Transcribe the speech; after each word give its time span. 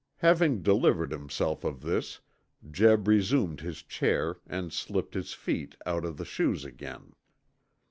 Having 0.17 0.63
delivered 0.63 1.11
himself 1.11 1.63
of 1.63 1.81
this, 1.81 2.21
Jeb 2.71 3.07
resumed 3.07 3.59
his 3.61 3.83
chair 3.83 4.37
and 4.47 4.73
slipped 4.73 5.13
his 5.13 5.33
feet 5.33 5.75
out 5.85 6.05
of 6.05 6.17
the 6.17 6.25
shoes 6.25 6.65
again. 6.65 7.13